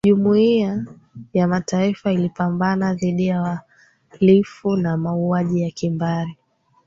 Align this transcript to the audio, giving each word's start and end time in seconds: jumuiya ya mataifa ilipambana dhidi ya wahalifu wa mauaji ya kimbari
jumuiya 0.05 0.85
ya 1.33 1.47
mataifa 1.47 2.11
ilipambana 2.11 2.93
dhidi 2.93 3.27
ya 3.27 3.41
wahalifu 3.41 4.67
wa 4.67 4.97
mauaji 4.97 5.61
ya 5.61 5.71
kimbari 5.71 6.37